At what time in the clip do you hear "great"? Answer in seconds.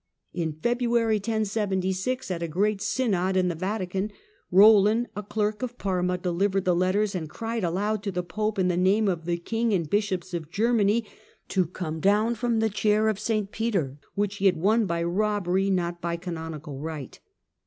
2.47-2.81